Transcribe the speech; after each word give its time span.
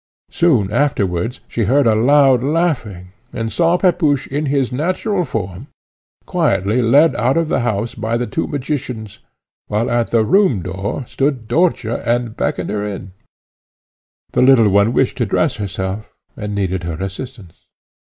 Soon 0.31 0.71
afterwards 0.73 1.41
she 1.47 1.65
heard 1.65 1.85
a 1.85 1.93
loud 1.93 2.43
laughing, 2.43 3.09
and 3.31 3.53
saw 3.53 3.77
Pepusch 3.77 4.25
in 4.25 4.47
his 4.47 4.71
natural 4.71 5.23
form, 5.25 5.67
quietly 6.25 6.81
led 6.81 7.15
out 7.17 7.37
of 7.37 7.49
the 7.49 7.59
house 7.59 7.93
by 7.93 8.17
the 8.17 8.25
two 8.25 8.47
magicians, 8.47 9.19
while 9.67 9.91
at 9.91 10.07
the 10.09 10.25
room 10.25 10.63
door 10.63 11.05
stood 11.05 11.47
Dörtje 11.47 12.01
and 12.03 12.35
beckoned 12.35 12.71
her 12.71 12.83
in. 12.83 13.11
The 14.31 14.41
little 14.41 14.69
one 14.69 14.91
wished 14.91 15.17
to 15.19 15.25
dress 15.27 15.57
herself, 15.57 16.15
and 16.35 16.55
needed 16.55 16.81
her 16.81 16.95
assistance. 16.95 17.67